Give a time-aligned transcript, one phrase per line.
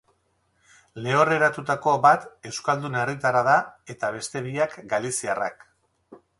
[1.07, 3.55] Lehorreratutako bat euskal herritarra da
[3.97, 5.67] eta beste biak galiziarrak.